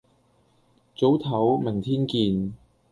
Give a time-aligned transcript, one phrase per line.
[0.95, 2.55] 早唞，明天見